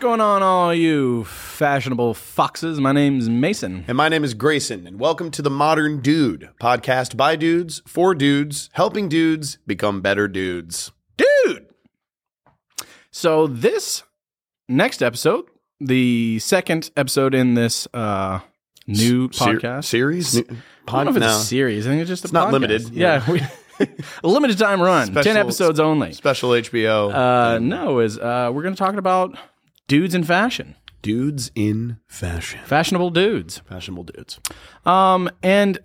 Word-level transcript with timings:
going 0.00 0.20
on, 0.20 0.42
all 0.42 0.72
you 0.72 1.24
fashionable 1.24 2.14
foxes? 2.14 2.80
My 2.80 2.92
name's 2.92 3.28
Mason. 3.28 3.84
And 3.86 3.96
my 3.98 4.08
name 4.08 4.24
is 4.24 4.32
Grayson, 4.32 4.86
and 4.86 4.98
welcome 4.98 5.30
to 5.32 5.42
the 5.42 5.50
Modern 5.50 6.00
Dude 6.00 6.48
podcast 6.58 7.18
by 7.18 7.36
dudes, 7.36 7.82
for 7.86 8.14
dudes, 8.14 8.70
helping 8.72 9.10
dudes 9.10 9.58
become 9.66 10.00
better 10.00 10.26
dudes. 10.26 10.92
Dude! 11.18 11.66
So, 13.10 13.46
this 13.46 14.02
next 14.70 15.02
episode, 15.02 15.44
the 15.80 16.38
second 16.38 16.90
episode 16.96 17.34
in 17.34 17.52
this 17.54 17.86
uh, 17.92 18.40
new 18.86 19.30
Ser- 19.32 19.58
podcast. 19.58 19.84
series? 19.84 20.38
I 20.38 20.42
don't 20.86 21.04
know 21.04 21.10
if 21.10 21.16
it's 21.16 21.26
no. 21.26 21.36
a 21.36 21.40
series. 21.40 21.86
I 21.86 21.90
think 21.90 22.00
it's 22.00 22.08
just 22.08 22.24
a 22.24 22.28
It's 22.28 22.32
not 22.32 22.52
limited, 22.52 22.88
Yeah. 22.90 23.30
we- 23.30 23.42
a 24.24 24.28
limited 24.28 24.56
time 24.58 24.80
run, 24.80 25.12
10 25.12 25.36
episodes 25.36 25.78
only. 25.78 26.12
Special 26.14 26.50
HBO. 26.50 27.12
Uh, 27.14 27.58
no, 27.58 27.98
is 28.00 28.18
uh, 28.18 28.50
we're 28.52 28.62
going 28.62 28.74
to 28.74 28.78
talk 28.78 28.94
about 28.94 29.36
dudes 29.90 30.14
in 30.14 30.22
fashion, 30.22 30.76
dudes 31.02 31.50
in 31.56 31.98
fashion. 32.06 32.60
fashionable 32.64 33.10
dudes. 33.10 33.58
Fashionable 33.58 34.04
dudes. 34.04 34.38
Um, 34.86 35.28
and 35.42 35.80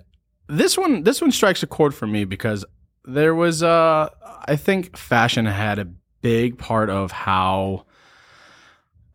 this 0.47 0.77
one, 0.77 1.01
this 1.01 1.21
one 1.21 1.31
strikes 1.31 1.63
a 1.63 1.67
chord 1.67 1.95
for 1.95 2.05
me 2.05 2.23
because 2.23 2.63
there 3.03 3.33
was, 3.33 3.63
uh, 3.63 4.09
I 4.47 4.57
think 4.57 4.95
fashion 4.95 5.47
had 5.47 5.79
a 5.79 5.87
big 6.21 6.59
part 6.59 6.91
of 6.91 7.11
how 7.11 7.87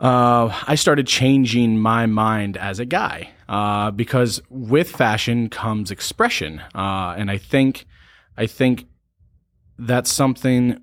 uh, 0.00 0.52
I 0.66 0.74
started 0.74 1.06
changing 1.06 1.78
my 1.78 2.06
mind 2.06 2.56
as 2.56 2.80
a 2.80 2.84
guy. 2.84 3.30
Uh, 3.48 3.92
because 3.92 4.42
with 4.48 4.90
fashion 4.90 5.48
comes 5.48 5.92
expression, 5.92 6.60
uh, 6.74 7.14
and 7.16 7.30
I 7.30 7.38
think, 7.38 7.86
I 8.36 8.46
think 8.46 8.86
that's 9.78 10.10
something 10.10 10.80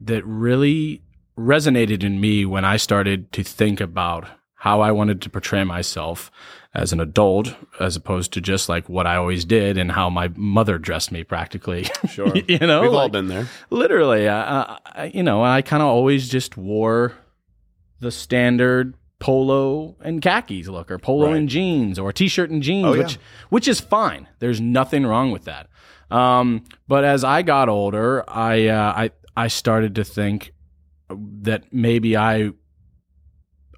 that 0.00 0.24
really 0.24 1.02
resonated 1.38 2.02
in 2.02 2.20
me 2.20 2.44
when 2.44 2.64
I 2.64 2.76
started 2.76 3.32
to 3.32 3.42
think 3.42 3.80
about 3.80 4.26
how 4.54 4.80
I 4.80 4.90
wanted 4.90 5.22
to 5.22 5.30
portray 5.30 5.62
myself 5.64 6.30
as 6.74 6.92
an 6.92 7.00
adult, 7.00 7.54
as 7.80 7.96
opposed 7.96 8.32
to 8.32 8.40
just 8.40 8.68
like 8.68 8.88
what 8.88 9.06
I 9.06 9.16
always 9.16 9.44
did 9.44 9.78
and 9.78 9.92
how 9.92 10.10
my 10.10 10.28
mother 10.36 10.78
dressed 10.78 11.12
me 11.12 11.22
practically. 11.24 11.86
Sure. 12.10 12.34
you 12.36 12.58
know, 12.58 12.82
We've 12.82 12.92
all 12.92 13.08
been 13.08 13.28
there. 13.28 13.46
literally, 13.70 14.28
I, 14.28 14.78
I, 14.86 15.10
you 15.14 15.22
know, 15.22 15.42
I 15.44 15.62
kind 15.62 15.82
of 15.82 15.88
always 15.88 16.28
just 16.28 16.56
wore 16.56 17.12
the 18.00 18.10
standard 18.10 18.94
polo 19.20 19.96
and 20.00 20.22
khakis 20.22 20.68
look 20.68 20.90
or 20.90 20.98
polo 20.98 21.28
Right. 21.28 21.36
and 21.36 21.48
jeans 21.48 21.98
or 21.98 22.12
t-shirt 22.12 22.50
and 22.50 22.62
jeans 22.62 22.86
Oh, 22.86 22.92
yeah. 22.94 23.02
which 23.02 23.18
which 23.48 23.66
is 23.68 23.80
fine 23.80 24.28
there's 24.38 24.60
nothing 24.60 25.04
wrong 25.04 25.32
with 25.32 25.46
that 25.46 25.66
um, 26.08 26.62
but 26.86 27.02
as 27.02 27.24
i 27.24 27.42
got 27.42 27.68
older 27.68 28.22
i 28.30 28.68
uh, 28.68 28.92
i 28.96 29.10
i 29.36 29.48
started 29.48 29.96
to 29.96 30.04
think 30.04 30.52
that 31.10 31.64
maybe 31.72 32.16
i 32.16 32.50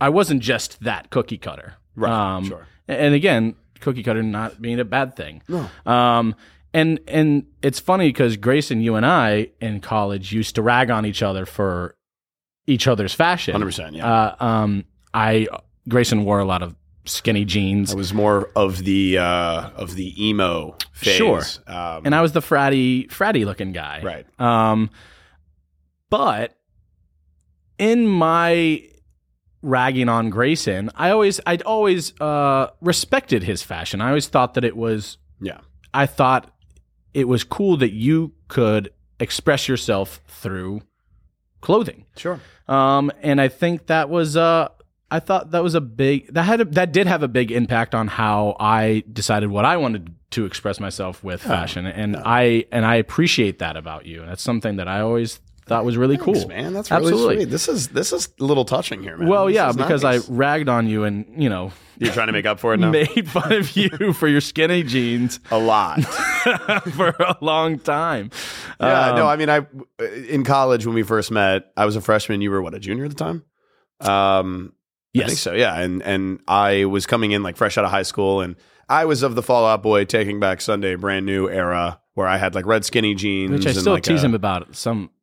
i 0.00 0.09
wasn't 0.09 0.41
just 0.42 0.83
that 0.83 1.11
cookie 1.11 1.39
cutter 1.39 1.75
Right. 1.97 2.11
um, 2.37 2.45
sure. 2.47 2.67
and 2.89 3.14
again 3.14 3.55
cookie 3.81 4.03
cutter 4.03 4.22
not 4.22 4.61
being 4.62 4.78
a 4.81 4.84
bad 4.84 5.14
thing 5.17 5.42
No. 5.48 5.69
um, 5.87 6.34
and 6.72 7.00
and 7.09 7.47
it's 7.62 7.81
funny 7.81 8.09
because 8.11 8.37
Grayson, 8.37 8.81
you 8.81 8.95
and 8.95 9.05
I 9.05 9.48
in 9.61 9.81
college 9.81 10.33
used 10.33 10.55
to 10.55 10.62
rag 10.62 10.89
on 10.89 11.05
each 11.05 11.20
other 11.20 11.45
for 11.45 11.97
each 12.69 12.87
other's 12.87 13.12
fashion. 13.12 13.61
100%, 13.61 13.97
yeah. 13.97 14.06
Uh, 14.09 14.37
um, 14.44 14.84
I 15.12 15.48
Grayson 15.89 16.25
wore 16.25 16.39
a 16.39 16.44
lot 16.44 16.62
of 16.62 16.77
skinny 17.06 17.44
jeans, 17.44 17.92
I 17.92 17.97
was 17.97 18.15
more 18.15 18.50
of 18.55 18.84
the 18.84 19.19
uh, 19.19 19.70
of 19.75 19.97
the 19.97 20.15
emo 20.28 20.77
phase. 20.92 21.17
Sure. 21.17 21.42
Um, 21.67 22.03
and 22.05 22.15
I 22.15 22.20
was 22.22 22.31
the 22.33 22.41
fratty 22.41 23.09
fratty 23.09 23.44
looking 23.44 23.72
guy. 23.72 24.00
right. 24.05 24.27
Um, 24.41 24.91
but 26.09 26.55
in 27.81 28.07
my 28.07 28.87
ragging 29.63 30.09
on 30.09 30.31
Grayson, 30.31 30.91
I 30.95 31.11
always 31.11 31.41
I'd 31.47 31.63
always 31.63 32.19
uh, 32.21 32.69
respected 32.81 33.43
his 33.43 33.63
fashion. 33.63 34.01
I 34.01 34.09
always 34.09 34.29
thought 34.29 34.55
that 34.55 34.65
it 34.65 34.77
was 34.77 35.17
Yeah. 35.41 35.59
I 35.93 36.07
thought 36.07 36.53
it 37.15 37.27
was 37.27 37.43
cool 37.43 37.77
that 37.79 37.93
you 37.93 38.33
could 38.49 38.93
express 39.19 39.67
yourself 39.67 40.21
through 40.29 40.83
clothing. 41.61 42.07
Sure. 42.17 42.39
Um, 42.69 43.11
and 43.23 43.41
I 43.41 43.49
think 43.49 43.87
that 43.87 44.09
was 44.09 44.37
uh 44.37 44.69
I 45.11 45.19
thought 45.19 45.51
that 45.51 45.62
was 45.62 45.75
a 45.75 45.81
big 45.81 46.33
that 46.35 46.45
had 46.45 46.61
a, 46.61 46.65
that 46.67 46.93
did 46.93 47.07
have 47.07 47.23
a 47.23 47.29
big 47.29 47.51
impact 47.51 47.95
on 47.95 48.07
how 48.07 48.57
I 48.61 49.03
decided 49.12 49.51
what 49.51 49.65
I 49.65 49.77
wanted 49.79 50.15
to 50.31 50.45
express 50.45 50.79
myself 50.79 51.25
with 51.25 51.43
fashion, 51.43 51.85
and 51.87 52.17
I 52.17 52.67
and 52.71 52.85
I 52.87 52.95
appreciate 52.97 53.59
that 53.59 53.77
about 53.77 54.07
you. 54.07 54.25
That's 54.25 54.43
something 54.43 54.77
that 54.77 54.87
I 54.87 55.01
always 55.01 55.41
thought 55.70 55.84
was 55.84 55.97
really 55.97 56.16
Thanks, 56.19 56.41
cool, 56.41 56.48
man. 56.48 56.72
That's 56.75 56.91
really 56.91 57.06
Absolutely. 57.12 57.36
sweet. 57.36 57.44
This 57.50 57.69
is 57.69 57.88
this 57.88 58.12
is 58.12 58.28
a 58.41 58.44
little 58.44 58.64
touching 58.64 59.03
here, 59.03 59.16
man. 59.16 59.28
Well, 59.28 59.47
This 59.47 59.54
yeah, 59.54 59.70
is 59.70 59.76
because 59.76 60.03
nice. 60.03 60.28
I 60.28 60.32
ragged 60.32 60.69
on 60.69 60.86
you 60.88 61.04
and 61.04 61.25
you 61.42 61.48
know 61.48 61.72
you're 61.98 62.12
trying 62.12 62.26
to 62.26 62.32
make 62.32 62.44
up 62.47 62.58
for 62.58 62.75
it 62.75 62.81
now. 62.81 62.91
made 62.91 63.28
fun 63.28 63.53
of 63.53 63.76
you 63.76 64.12
for 64.14 64.26
your 64.26 64.41
skinny 64.41 64.82
jeans 64.82 65.38
a 65.50 65.58
lot. 65.58 66.03
for 66.04 67.08
a 67.20 67.36
long 67.41 67.78
time. 67.78 68.31
Yeah, 68.81 69.10
Um, 69.10 69.16
no, 69.16 69.26
I 69.28 69.36
mean, 69.36 69.48
I 69.48 69.66
in 70.28 70.44
college 70.44 70.86
when 70.86 70.94
we 70.94 71.03
first 71.03 71.31
met, 71.31 71.70
I 71.76 71.84
was 71.87 71.94
a 71.97 72.00
freshman. 72.00 72.41
You 72.41 72.50
were 72.50 72.60
what, 72.62 72.75
a 72.75 72.78
junior 72.81 73.04
at 73.04 73.10
the 73.10 73.16
time? 73.16 73.44
Um, 74.00 74.72
yes, 75.12 75.25
I 75.25 75.28
think 75.28 75.38
so. 75.38 75.52
Yeah, 75.52 75.78
and 75.78 76.02
and 76.02 76.41
I 76.48 76.84
was 76.87 77.06
coming 77.06 77.32
in 77.32 77.42
like 77.42 77.56
fresh 77.56 77.76
out 77.78 77.84
of 77.84 77.91
high 77.91 78.02
school, 78.02 78.41
and 78.41 78.56
I 78.88 79.04
was 79.04 79.22
of 79.22 79.34
the 79.34 79.42
Fall 79.42 79.66
Out 79.66 79.82
Boy, 79.82 80.04
Taking 80.04 80.41
Back 80.41 80.60
Sunday, 80.60 80.94
brand 80.97 81.26
new 81.26 81.48
era 81.48 82.00
where 82.14 82.26
I 82.26 82.37
had 82.38 82.54
like 82.54 82.66
red 82.66 82.84
skinny 82.84 83.14
jeans, 83.14 83.52
which 83.52 83.66
I 83.66 83.70
and, 83.70 83.78
still 83.78 83.92
like, 83.94 84.02
tease 84.02 84.22
a- 84.22 84.26
him 84.26 84.34
about 84.34 84.75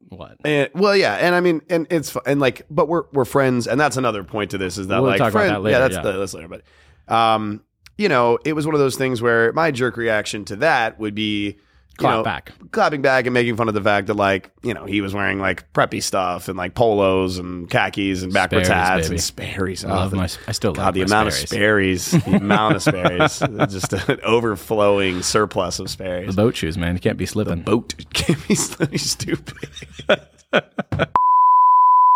somewhat. 0.09 0.37
And, 0.43 0.69
well, 0.73 0.95
yeah, 0.95 1.15
and 1.15 1.35
I 1.35 1.39
mean, 1.39 1.61
and 1.69 1.87
it's 1.89 2.15
and 2.25 2.39
like, 2.39 2.65
but 2.69 2.87
we're 2.87 3.03
we're 3.13 3.25
friends, 3.25 3.67
and 3.67 3.79
that's 3.79 3.97
another 3.97 4.23
point 4.23 4.51
to 4.51 4.57
this 4.57 4.77
is 4.77 4.87
that 4.87 5.01
We'll 5.01 5.11
like 5.11 5.19
talk 5.19 5.31
about 5.31 5.47
that 5.47 5.61
later, 5.61 5.77
yeah, 5.77 5.79
that's 5.79 5.95
yeah. 5.95 6.01
The, 6.01 6.17
that's 6.17 6.33
later, 6.33 6.47
but 6.47 7.13
um, 7.13 7.63
you 7.97 8.09
know, 8.09 8.37
it 8.45 8.53
was 8.53 8.65
one 8.65 8.75
of 8.75 8.79
those 8.79 8.95
things 8.95 9.21
where 9.21 9.51
my 9.53 9.71
jerk 9.71 9.97
reaction 9.97 10.45
to 10.45 10.57
that 10.57 10.99
would 10.99 11.15
be 11.15 11.57
Clap 11.97 12.11
know, 12.13 12.23
back. 12.23 12.51
clapping 12.71 13.01
back 13.01 13.25
and 13.25 13.33
making 13.33 13.55
fun 13.57 13.67
of 13.67 13.73
the 13.73 13.81
fact 13.81 14.07
that 14.07 14.13
like 14.13 14.51
you 14.63 14.73
know 14.73 14.85
he 14.85 15.01
was 15.01 15.13
wearing 15.13 15.39
like 15.39 15.71
preppy 15.73 16.01
stuff 16.01 16.47
and 16.47 16.57
like 16.57 16.75
polos 16.75 17.37
and 17.39 17.69
khakis 17.69 18.21
and 18.23 18.31
backwards 18.33 18.67
Sperry's, 18.67 18.87
hats 18.87 19.01
baby. 19.07 19.15
and 19.15 19.21
Sperry's. 19.23 19.85
I 19.85 19.89
love 19.89 20.13
Oh, 20.13 20.17
my. 20.17 20.29
I 20.47 20.51
still 20.51 20.73
God, 20.73 20.83
love 20.85 20.93
the 20.93 21.01
amount 21.01 21.33
Sperry's. 21.33 21.43
of 21.43 21.49
Sperry's, 21.49 22.11
the 22.25 22.35
amount 22.37 22.75
of 22.75 22.83
Sperry's, 22.83 23.39
just 23.73 23.93
an 23.93 24.19
overflowing 24.23 25.21
surplus 25.23 25.79
of 25.79 25.89
Sperry's. 25.89 26.35
The 26.35 26.41
boat 26.41 26.55
shoes, 26.55 26.77
man. 26.77 26.93
You 26.95 26.99
can't 27.01 27.17
be 27.17 27.25
slipping. 27.25 27.57
The 27.57 27.63
boat 27.63 27.95
can't 28.13 28.47
be 28.47 28.55
so 28.55 28.85
stupid. 28.95 29.69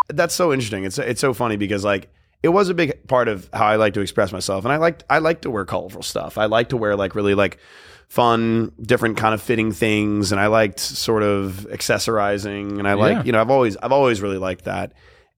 That's 0.10 0.34
so 0.34 0.52
interesting. 0.52 0.84
It's 0.84 0.98
it's 1.00 1.22
so 1.22 1.34
funny 1.34 1.56
because 1.58 1.84
like 1.86 2.10
it 2.44 2.50
was 2.50 2.70
a 2.70 2.74
big 2.74 3.08
part 3.08 3.28
of 3.28 3.50
how 3.54 3.66
I 3.68 3.76
like 3.78 3.94
to 3.94 4.02
express 4.02 4.32
myself, 4.32 4.66
and 4.66 4.74
I 4.74 4.78
like 4.78 5.04
I 5.10 5.20
like 5.20 5.42
to 5.42 5.50
wear 5.50 5.64
colorful 5.64 6.02
stuff. 6.04 6.38
I 6.38 6.46
like 6.46 6.70
to 6.70 6.78
wear 6.78 6.96
like 6.96 7.16
really 7.16 7.34
like 7.36 7.58
fun, 8.12 8.74
different 8.82 9.16
kind 9.16 9.34
of 9.34 9.42
fitting 9.42 9.72
things, 9.72 10.34
and 10.34 10.42
I 10.42 10.48
liked 10.48 10.80
sort 10.82 11.24
of 11.24 11.66
accessorizing, 11.72 12.78
and 12.78 12.86
I 12.88 12.94
like 12.94 13.18
Yeah. 13.18 13.24
you 13.24 13.32
know 13.32 13.40
I've 13.42 13.50
always 13.50 13.78
I've 13.78 13.94
always 13.94 14.22
really 14.22 14.38
liked 14.38 14.66
that. 14.66 14.92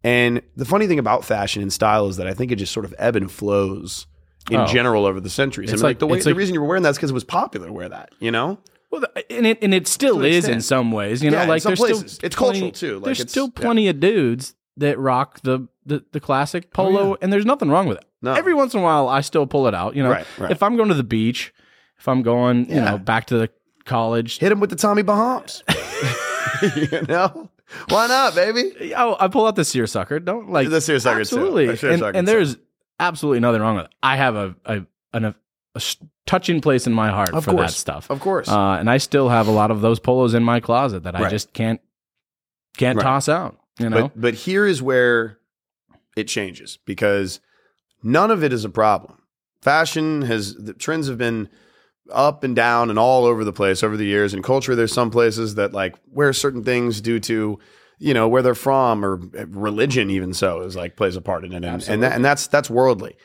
And 0.03 0.41
the 0.57 0.66
funny 0.66 0.88
thing 0.88 0.97
about 1.00 1.23
fashion 1.23 1.61
and 1.61 1.72
style 1.72 2.07
is 2.07 2.17
that 2.17 2.28
I 2.28 2.34
think 2.34 2.51
it 2.51 2.56
just 2.56 2.73
sort 2.73 2.85
of 2.85 2.94
ebb 2.97 3.16
and 3.16 3.31
flows 3.31 4.07
in 4.50 4.59
Oh. 4.59 4.66
general 4.66 5.06
over 5.06 5.22
the 5.22 5.29
centuries. 5.29 5.69
It's 5.72 5.73
and 5.73 5.81
like, 5.84 5.95
like- 5.95 6.00
the 6.00 6.07
way 6.07 6.19
the 6.19 6.29
like- 6.31 6.35
reason 6.38 6.53
you 6.56 6.61
were 6.61 6.67
wearing 6.67 6.84
that 6.84 6.89
is 6.89 6.97
because 6.97 7.11
it 7.11 7.13
was 7.13 7.23
popular 7.23 7.67
to 7.67 7.73
wear 7.73 7.89
that. 7.89 8.09
You 8.19 8.31
know. 8.31 8.57
Well, 8.90 9.03
and 9.29 9.45
it 9.47 9.59
and 9.61 9.73
it 9.73 9.88
still 9.88 10.23
is 10.23 10.47
in 10.47 10.61
some 10.61 10.91
ways. 10.91 11.23
You 11.23 11.29
know, 11.31 11.41
Yeah, 11.41 11.47
like 11.47 11.61
there's 11.63 11.79
places. 11.79 12.13
still 12.13 12.25
It's 12.25 12.35
plenty- 12.35 12.59
cultural, 12.61 12.72
too. 12.72 12.95
Like, 12.95 13.05
there's 13.17 13.29
still 13.29 13.51
yeah. 13.55 13.61
plenty 13.63 13.88
of 13.88 14.00
dudes 14.00 14.55
that 14.78 14.97
rock 14.97 15.40
the 15.44 15.67
the, 15.85 16.03
the 16.11 16.19
classic 16.19 16.72
polo, 16.73 17.00
Oh, 17.01 17.07
yeah. 17.09 17.16
and 17.22 17.31
there's 17.34 17.45
nothing 17.45 17.69
wrong 17.69 17.88
with 17.88 17.97
it. 17.97 18.05
No. 18.22 18.34
Every 18.34 18.53
once 18.53 18.73
in 18.73 18.79
a 18.79 18.84
while, 18.84 19.07
I 19.09 19.19
still 19.22 19.45
pull 19.45 19.67
it 19.67 19.75
out. 19.75 19.95
You 19.97 20.03
know, 20.03 20.11
Right, 20.11 20.25
right. 20.40 20.50
if 20.51 20.63
I'm 20.63 20.75
going 20.78 20.88
to 20.90 20.95
the 20.95 21.03
beach, 21.03 21.53
if 22.03 22.08
I'm 22.09 22.22
going, 22.22 22.70
you 22.70 22.82
know, 22.82 22.97
back 22.97 23.28
to 23.28 23.38
the 23.38 23.50
college. 23.85 24.38
hit 24.40 24.52
him 24.52 24.59
with 24.59 24.70
the 24.70 24.76
Tommy 24.76 25.03
Bahamas. 25.03 25.64
you 26.76 27.02
know, 27.03 27.50
why 27.88 28.08
not, 28.08 28.35
baby? 28.35 28.94
Oh, 28.94 29.16
I 29.17 29.29
pull 29.29 29.47
out 29.47 29.55
the 29.55 29.64
seersucker. 29.64 30.20
Don't 30.20 30.50
like 30.50 30.70
The 30.70 30.82
seersucker, 30.82 31.16
too. 31.16 31.22
Absolutely, 31.22 31.67
The 31.67 31.78
seersucker, 31.78 32.08
and, 32.09 32.17
and 32.17 32.28
there's 32.28 32.58
absolutely 33.00 33.40
nothing 33.40 33.61
wrong 33.61 33.78
with 33.78 33.85
it. 33.85 33.91
I 34.03 34.17
have 34.17 34.35
a 34.35 34.53
a, 34.66 34.85
an, 35.14 35.34
a, 35.76 35.82
touching 36.26 36.59
place 36.59 36.88
in 36.88 36.91
my 36.91 37.09
heart 37.09 37.29
Of 37.34 37.46
for 37.46 37.52
course, 37.52 37.72
that 37.72 37.78
stuff. 37.79 38.09
of 38.11 38.20
course. 38.20 38.49
Uh, 38.49 38.72
and 38.78 38.90
I 38.90 38.97
still 38.97 39.29
have 39.29 39.47
a 39.47 39.52
lot 39.52 39.72
of 39.72 39.79
those 39.79 40.02
polos 40.02 40.34
in 40.34 40.44
my 40.44 40.59
closet 40.59 41.03
that 41.03 41.16
I 41.16 41.29
just 41.29 41.53
can't 41.53 41.79
can't 42.76 42.97
Right. 42.97 43.03
toss 43.03 43.29
out. 43.29 43.59
You 43.79 43.90
know, 43.90 44.09
but 44.09 44.20
but 44.20 44.34
here 44.34 44.66
is 44.67 44.82
where 44.82 45.40
it 46.17 46.28
changes 46.28 46.79
because 46.85 47.40
none 48.03 48.29
of 48.29 48.44
it 48.44 48.52
is 48.52 48.66
a 48.66 48.70
problem. 48.70 49.22
Fashion 49.61 50.23
has 50.23 50.56
the 50.56 50.73
trends 50.73 51.08
have 51.08 51.17
been 51.17 51.47
up 52.11 52.44
and 52.44 52.55
down 52.55 52.90
and 52.90 53.00
all 53.00 53.26
over 53.26 53.44
the 53.44 53.53
place 53.53 53.84
over 53.84 53.96
the 53.97 54.05
years. 54.05 54.34
In 54.34 54.41
culture, 54.44 54.76
there's 54.76 54.94
some 54.94 55.09
places 55.11 55.55
that 55.55 55.73
like 55.73 55.96
wear 56.11 56.34
certain 56.34 56.64
things 56.64 57.02
due 57.02 57.20
to 57.22 57.59
you 58.00 58.14
know 58.14 58.28
where 58.28 58.41
they're 58.41 58.55
from 58.55 59.05
or 59.05 59.16
religion, 59.47 60.09
even 60.09 60.34
so, 60.34 60.61
is 60.61 60.76
like 60.76 60.96
plays 60.97 61.16
a 61.16 61.22
part 61.22 61.46
in 61.46 61.53
it, 61.53 61.64
and 61.64 61.84
and, 61.88 62.03
that, 62.03 62.14
and 62.14 62.26
that's 62.26 62.47
that's 62.47 62.70
worldly. 62.70 63.16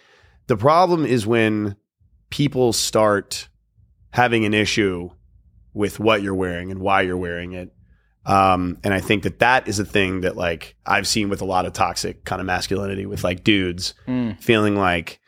The 0.46 0.56
problem 0.56 1.04
is 1.04 1.26
when 1.26 1.76
people 2.30 2.72
start 2.72 3.48
having 4.12 4.44
an 4.44 4.54
issue 4.54 5.10
with 5.74 5.98
what 6.00 6.22
you're 6.22 6.34
wearing 6.34 6.70
and 6.70 6.80
why 6.80 7.02
you're 7.02 7.16
wearing 7.16 7.52
it. 7.52 7.72
Um, 8.26 8.78
and 8.84 8.92
I 8.92 9.00
think 9.00 9.22
that 9.22 9.38
that 9.38 9.68
is 9.68 9.78
a 9.78 9.84
thing 9.84 10.22
that 10.22 10.36
like 10.36 10.76
I've 10.84 11.06
seen 11.06 11.28
with 11.28 11.40
a 11.40 11.44
lot 11.44 11.66
of 11.66 11.72
toxic 11.72 12.24
kind 12.24 12.40
of 12.40 12.46
masculinity 12.46 13.06
with 13.06 13.24
like 13.24 13.44
dudes 13.44 13.94
Mm. 14.06 14.40
feeling 14.42 14.76
like, 14.76 15.20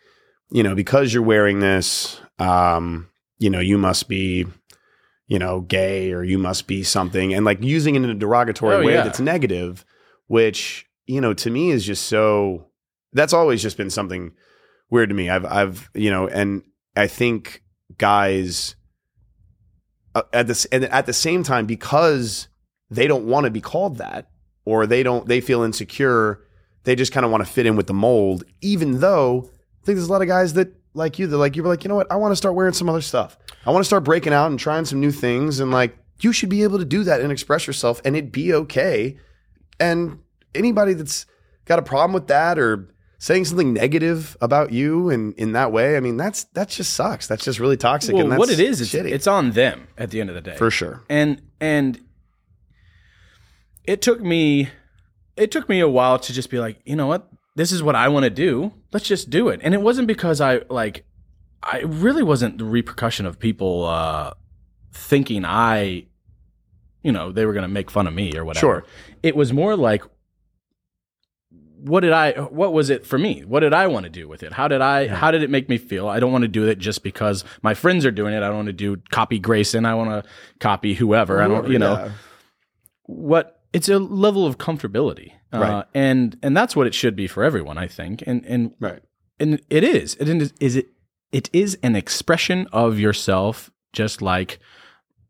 you 0.50 0.62
know, 0.62 0.75
because 0.75 1.12
you're 1.14 1.23
wearing 1.23 1.61
this, 1.61 2.20
um, 2.38 3.08
you 3.40 3.50
know, 3.50 3.58
you 3.58 3.76
must 3.76 4.08
be, 4.08 4.46
you 5.26 5.38
know, 5.40 5.62
gay 5.62 6.12
or 6.12 6.22
you 6.22 6.38
must 6.38 6.69
be 6.69 6.84
something 6.84 7.34
and 7.34 7.44
like 7.44 7.60
using 7.62 7.96
it 7.96 8.02
in 8.04 8.10
a 8.10 8.14
derogatory 8.14 8.76
Oh, 8.76 8.84
way 8.87 8.92
yeah. 8.94 9.02
that's 9.02 9.19
negative, 9.19 9.84
which, 10.28 10.87
you 11.06 11.20
know, 11.20 11.34
to 11.34 11.50
me 11.50 11.70
is 11.70 11.84
just 11.84 12.04
so 12.06 12.66
that's 13.12 13.32
always 13.32 13.60
just 13.60 13.76
been 13.76 13.90
something 13.90 14.31
weird 14.90 15.08
to 15.08 15.14
me. 15.16 15.28
I've 15.28 15.44
I've, 15.44 15.90
you 15.94 16.10
know, 16.10 16.28
and 16.28 16.62
I 16.96 17.08
think 17.08 17.64
guys 17.98 18.76
uh, 20.14 20.22
at 20.32 20.46
this 20.46 20.64
and 20.66 20.84
at 20.84 21.06
the 21.06 21.12
same 21.12 21.43
time 21.43 21.66
because 21.66 22.48
they 22.90 23.06
don't 23.06 23.26
want 23.26 23.44
to 23.44 23.50
be 23.50 23.60
called 23.60 23.98
that 23.98 24.28
or 24.64 24.86
they 24.86 25.02
don't 25.02 25.26
they 25.28 25.40
feel 25.40 25.62
insecure 25.62 26.40
they 26.84 26.94
just 26.96 27.12
kind 27.12 27.25
of 27.26 27.31
want 27.32 27.44
to 27.44 27.50
fit 27.52 27.66
in 27.66 27.76
with 27.76 27.86
the 27.86 27.94
mold 27.94 28.43
even 28.60 28.98
though 29.00 29.43
i 29.44 29.84
think 29.86 29.96
there's 29.96 30.08
a 30.08 30.12
lot 30.12 30.22
of 30.22 30.28
guys 30.28 30.54
that 30.54 30.72
like 30.94 31.19
you 31.19 31.26
that 31.26 31.37
like 31.37 31.56
you're 31.56 31.66
like 31.66 31.84
you 31.84 31.88
know 31.88 31.94
what? 31.96 32.10
I 32.10 32.16
want 32.16 32.32
to 32.32 32.37
start 32.37 32.54
wearing 32.54 32.72
some 32.72 32.88
other 32.88 33.00
stuff. 33.00 33.38
I 33.64 33.70
want 33.70 33.81
to 33.81 33.87
start 33.87 34.04
breaking 34.04 34.32
out 34.32 34.50
and 34.50 34.58
trying 34.58 34.84
some 34.84 35.00
new 35.00 35.12
things 35.12 35.60
and 35.60 35.70
like 35.70 35.96
you 36.20 36.32
should 36.32 36.48
be 36.48 36.62
able 36.62 36.78
to 36.78 36.84
do 36.84 37.04
that 37.04 37.20
and 37.20 37.32
express 37.32 37.66
yourself 37.66 38.00
and 38.04 38.16
it'd 38.16 38.32
be 38.32 38.52
okay. 38.52 39.19
And 39.78 40.19
anybody 40.54 40.94
that's 40.94 41.26
got 41.64 41.78
a 41.78 41.82
problem 41.82 42.12
with 42.12 42.26
that 42.26 42.58
or 42.58 42.92
saying 43.19 43.44
something 43.44 43.72
negative 43.72 44.37
about 44.40 44.72
you 44.72 45.10
and 45.10 45.34
in 45.34 45.52
that 45.52 45.70
way 45.72 45.94
i 45.96 46.00
mean 46.00 46.16
that's 46.16 46.44
that 46.54 46.69
just 46.69 46.94
sucks. 46.94 47.26
That's 47.26 47.44
just 47.44 47.60
really 47.60 47.76
toxic 47.76 48.14
Well, 48.14 48.22
and 48.25 48.32
that's 48.32 48.38
what 48.38 48.50
it 48.50 48.58
is, 48.60 48.81
it's, 48.81 48.94
it's 48.94 49.26
on 49.26 49.52
them 49.52 49.88
at 49.98 50.10
the 50.10 50.20
end 50.20 50.31
of 50.31 50.34
the 50.34 50.40
day. 50.40 50.56
for 50.56 50.70
sure. 50.70 51.02
And 51.08 51.40
and 51.60 52.00
it 53.84 54.02
took 54.02 54.20
me 54.20 54.69
it 55.36 55.50
took 55.50 55.69
me 55.69 55.81
a 55.81 55.88
while 55.88 56.19
to 56.19 56.32
just 56.32 56.50
be 56.50 56.58
like 56.58 56.81
you 56.84 56.96
know 56.96 57.06
what? 57.06 57.28
This 57.56 57.72
is 57.72 57.82
what 57.82 57.94
i 57.94 58.08
want 58.08 58.25
to 58.25 58.31
do 58.31 58.72
let's 58.92 59.06
just 59.06 59.31
do 59.31 59.48
it. 59.48 59.60
And 59.62 59.75
it 59.75 59.82
wasn't 59.82 60.08
because 60.08 60.40
i 60.40 60.60
like 60.69 61.04
i 61.62 61.81
really 61.81 62.22
wasn't 62.22 62.58
the 62.58 62.64
repercussion 62.64 63.26
of 63.26 63.38
people 63.38 63.84
uh 63.84 64.32
thinking 64.92 65.44
i 65.44 66.04
you 67.02 67.12
know 67.12 67.32
they 67.32 67.46
were 67.46 67.52
going 67.52 67.62
to 67.62 67.69
make 67.69 67.90
fun 67.90 68.06
of 68.06 68.14
me 68.14 68.37
or 68.37 68.44
whatever. 68.44 68.60
Sure. 68.60 68.84
it 69.22 69.37
was 69.37 69.52
more 69.52 69.76
like 69.76 70.02
what 71.82 72.00
did 72.00 72.12
i 72.12 72.32
what 72.32 72.72
was 72.72 72.90
it 72.90 73.06
for 73.06 73.19
me? 73.19 73.42
What 73.42 73.60
did 73.60 73.72
i 73.72 73.87
want 73.87 74.04
to 74.04 74.10
do 74.10 74.28
with 74.28 74.42
it? 74.42 74.52
How 74.52 74.69
did 74.69 74.81
i 74.81 75.06
how 75.08 75.31
did 75.31 75.43
it 75.43 75.50
make 75.50 75.69
me 75.69 75.78
feel? 75.78 76.08
I 76.08 76.20
don't 76.20 76.32
want 76.32 76.43
to 76.43 76.48
do 76.48 76.66
it 76.69 76.78
just 76.78 77.02
because 77.02 77.44
my 77.62 77.75
friends 77.75 78.04
are 78.04 78.10
doing 78.10 78.34
it. 78.34 78.38
I 78.38 78.48
don't 78.48 78.56
want 78.56 78.66
to 78.66 78.72
do 78.72 78.96
copy 79.10 79.38
grayson. 79.38 79.86
I 79.86 79.94
want 79.94 80.10
to 80.10 80.31
copy 80.58 80.94
whoever. 80.94 81.40
I 81.40 81.48
don't 81.48 81.70
you 81.70 81.78
know. 81.78 81.94
Yeah. 81.94 82.10
what 83.04 83.62
it's 83.72 83.88
a 83.88 83.98
level 83.98 84.46
of 84.46 84.58
comfortability 84.58 85.32
uh, 85.52 85.58
Right. 85.58 85.85
and 85.94 86.37
and 86.43 86.56
that's 86.56 86.75
what 86.76 86.87
it 86.87 86.94
should 86.94 87.17
be 87.17 87.26
for 87.26 87.43
everyone 87.43 87.79
i 87.79 87.87
think. 87.87 88.23
And 88.26 88.44
and 88.47 88.73
right. 88.81 89.02
and 89.38 89.61
it 89.70 89.85
is. 89.85 90.14
It 90.20 90.29
is, 90.29 90.52
is 90.61 90.76
it 90.76 90.88
it 91.32 91.49
is 91.52 91.79
an 91.82 91.94
expression 91.97 92.67
of 92.73 92.99
yourself 92.99 93.70
just 93.93 94.20
like 94.23 94.58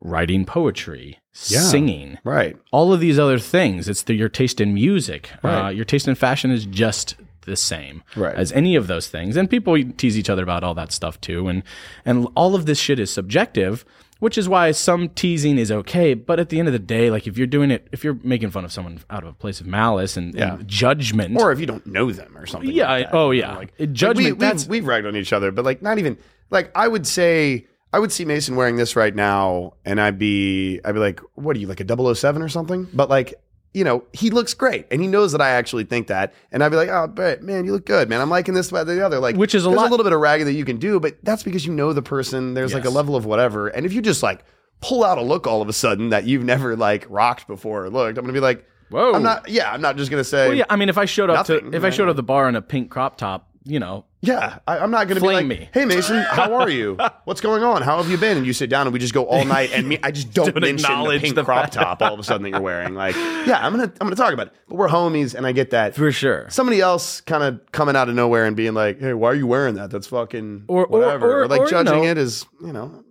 writing 0.00 0.44
poetry 0.46 1.18
Yeah. 1.48 1.60
singing 1.60 2.18
right. 2.24 2.56
all 2.72 2.92
of 2.92 3.00
these 3.00 3.18
other 3.18 3.38
things. 3.38 3.88
It's 3.88 4.02
the, 4.02 4.14
your 4.14 4.28
taste 4.30 4.60
in 4.60 4.72
music. 4.74 5.30
Uh, 5.44 5.68
your 5.74 5.84
taste 5.84 6.08
in 6.08 6.14
fashion 6.14 6.50
is 6.50 6.64
just 6.64 7.16
the 7.42 7.56
same 7.56 8.02
Right. 8.16 8.34
as 8.34 8.50
any 8.52 8.76
of 8.76 8.86
those 8.86 9.08
things. 9.08 9.36
And 9.36 9.48
people 9.48 9.76
tease 9.96 10.16
each 10.18 10.30
other 10.30 10.42
about 10.42 10.64
all 10.64 10.74
that 10.74 10.92
stuff 10.92 11.20
too. 11.20 11.48
And 11.48 11.62
and 12.04 12.26
all 12.34 12.54
of 12.54 12.66
this 12.66 12.78
shit 12.78 12.98
is 12.98 13.10
subjective 13.12 13.84
which 14.20 14.38
is 14.38 14.48
why 14.48 14.70
some 14.70 15.08
teasing 15.10 15.58
is 15.58 15.70
okay 15.72 16.14
but 16.14 16.38
at 16.40 16.48
the 16.48 16.58
end 16.58 16.68
of 16.68 16.72
the 16.72 16.78
day 16.78 17.10
like 17.10 17.26
if 17.26 17.36
you're 17.36 17.46
doing 17.46 17.70
it 17.70 17.88
if 17.92 18.04
you're 18.04 18.18
making 18.22 18.50
fun 18.50 18.64
of 18.64 18.72
someone 18.72 18.98
out 19.10 19.22
of 19.24 19.28
a 19.30 19.32
place 19.32 19.60
of 19.60 19.66
malice 19.66 20.16
and, 20.16 20.34
Yeah. 20.34 20.54
and 20.54 20.68
judgment 20.68 21.36
or 21.38 21.50
if 21.52 21.58
you 21.60 21.66
don't 21.66 21.84
know 21.86 22.10
them 22.12 22.36
or 22.38 22.46
something. 22.46 22.70
Yeah, 22.70 22.88
like 22.90 23.06
I- 23.06 23.10
oh, 23.12 23.30
yeah. 23.32 23.56
Like, 23.56 23.72
It- 23.78 23.92
judgment, 23.92 24.38
we, 24.38 24.46
we've, 24.46 24.68
we've 24.68 24.86
ragged 24.86 25.06
on 25.06 25.16
each 25.16 25.32
other, 25.32 25.50
but 25.50 25.64
like 25.64 25.82
not 25.82 25.98
even 25.98 26.16
like 26.50 26.70
I 26.74 26.86
would 26.88 27.06
say 27.06 27.66
I 27.92 27.98
would 27.98 28.12
see 28.12 28.24
Mason 28.24 28.54
wearing 28.54 28.76
this 28.76 28.94
right 28.94 29.12
now, 29.14 29.72
and 29.84 30.00
I'd 30.00 30.16
be 30.16 30.80
I'd 30.84 30.92
be 30.92 31.00
like, 31.00 31.18
what 31.34 31.56
are 31.56 31.58
you 31.58 31.66
like 31.66 31.80
a 31.80 32.14
007 32.14 32.40
or 32.40 32.48
something? 32.48 32.86
But 32.94 33.08
like. 33.10 33.34
You 33.72 33.84
know, 33.84 34.04
he 34.12 34.30
looks 34.30 34.52
great, 34.52 34.86
and 34.90 35.00
he 35.00 35.06
knows 35.06 35.30
that 35.32 35.40
I 35.40 35.50
actually 35.50 35.84
think 35.84 36.08
that. 36.08 36.34
And 36.50 36.64
I'd 36.64 36.70
be 36.70 36.76
like, 36.76 36.88
"Oh, 36.88 37.06
but 37.06 37.42
man, 37.42 37.64
you 37.64 37.72
look 37.72 37.86
good, 37.86 38.08
man. 38.08 38.20
I'm 38.20 38.28
liking 38.30 38.52
this, 38.54 38.68
that, 38.70 38.84
the 38.86 39.04
other." 39.04 39.20
Like, 39.20 39.36
Which 39.36 39.54
is 39.54 39.64
a 39.64 39.68
there's 39.68 39.76
lot- 39.76 39.88
a 39.88 39.90
little 39.90 40.02
bit 40.04 40.12
of 40.12 40.20
ragging 40.20 40.46
that 40.46 40.54
you 40.54 40.64
can 40.64 40.78
do, 40.78 40.98
but 40.98 41.16
that's 41.22 41.42
because 41.44 41.64
you 41.64 41.72
know 41.72 41.92
the 41.92 42.02
person. 42.02 42.54
There's 42.54 42.74
like 42.74 42.84
a 42.84 42.90
level 42.90 43.14
of 43.14 43.26
whatever, 43.26 43.68
and 43.68 43.86
if 43.86 43.92
you 43.92 44.02
just 44.02 44.22
like 44.22 44.44
pull 44.80 45.04
out 45.04 45.18
a 45.18 45.22
look 45.22 45.46
all 45.46 45.62
of 45.62 45.68
a 45.68 45.72
sudden 45.72 46.08
that 46.08 46.24
you've 46.24 46.42
never 46.42 46.74
like 46.74 47.06
rocked 47.08 47.46
before 47.46 47.84
or 47.84 47.90
looked, 47.90 48.18
I'm 48.18 48.24
gonna 48.24 48.32
be 48.32 48.40
like, 48.40 48.66
Whoa. 48.88 49.12
I'm 49.14 49.22
not. 49.22 49.48
Yeah, 49.48 49.70
I'm 49.72 49.80
not 49.80 49.96
just 49.96 50.10
gonna 50.10 50.24
say. 50.24 50.48
well, 50.48 50.56
yeah 50.56 50.64
i 50.68 50.74
mean 50.74 50.88
if 50.88 50.98
i 50.98 51.04
showed 51.04 51.30
up 51.30 51.36
Nothing, 51.36 51.70
to 51.70 51.76
if 51.76 51.84
i 51.84 51.90
showed 51.90 52.08
up 52.08 52.16
the 52.16 52.22
bar 52.24 52.48
in 52.48 52.56
a 52.56 52.62
pink 52.62 52.90
crop 52.90 53.16
top 53.18 53.48
you 53.64 53.78
know 53.78 54.04
Yeah, 54.22 54.58
I, 54.68 54.78
I'm 54.78 54.90
not 54.90 55.08
going 55.08 55.14
to 55.18 55.22
be 55.26 55.32
like, 55.32 55.46
me. 55.46 55.70
"Hey 55.72 55.86
Mason, 55.86 56.18
how 56.22 56.52
are 56.52 56.68
you? 56.68 56.98
What's 57.24 57.40
going 57.40 57.62
on? 57.62 57.80
How 57.80 57.96
have 58.02 58.10
you 58.10 58.18
been?" 58.18 58.36
And 58.36 58.46
you 58.46 58.52
sit 58.52 58.68
down 58.68 58.86
and 58.86 58.92
we 58.92 58.98
just 58.98 59.14
go 59.14 59.24
all 59.24 59.46
night, 59.46 59.70
and 59.72 59.88
me, 59.88 59.98
I 60.02 60.10
just 60.10 60.34
don't, 60.34 60.52
Don't 60.54 60.60
mention 60.60 61.04
the 61.04 61.18
pink 61.18 61.34
the 61.36 61.42
crop 61.44 61.70
top 61.70 62.02
all 62.02 62.12
of 62.12 62.20
a 62.20 62.22
sudden 62.22 62.42
that 62.42 62.50
you're 62.50 62.60
wearing. 62.60 62.92
Like, 62.94 63.14
yeah, 63.14 63.58
I'm 63.64 63.72
gonna 63.72 63.84
I'm 63.98 64.06
gonna 64.06 64.16
talk 64.16 64.34
about 64.34 64.48
it, 64.48 64.52
but 64.68 64.76
we're 64.76 64.88
homies, 64.88 65.34
and 65.34 65.46
I 65.46 65.52
get 65.52 65.70
that. 65.70 65.94
for 65.94 66.12
sure 66.12 66.50
Somebody 66.50 66.82
else 66.82 67.22
kind 67.22 67.42
of 67.42 67.60
coming 67.72 67.96
out 67.96 68.10
of 68.10 68.14
nowhere 68.14 68.44
and 68.44 68.54
being 68.54 68.74
like, 68.74 69.00
"Hey, 69.00 69.14
why 69.14 69.30
are 69.30 69.34
you 69.34 69.46
wearing 69.46 69.76
that? 69.76 69.90
That's 69.90 70.08
fucking 70.08 70.64
Or- 70.68 70.84
or- 70.84 71.00
whatever," 71.00 71.42
or- 71.44 71.48
like 71.48 71.60
or, 71.62 71.64
you 71.64 71.70
judging 71.70 72.02
know- 72.02 72.04
it 72.04 72.18
as 72.18 72.44
you 72.60 72.74
know, 72.74 73.02